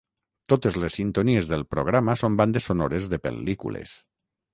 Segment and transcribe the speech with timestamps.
[0.51, 3.95] Totes les sintonies del programa són bandes sonores de pel·lícules.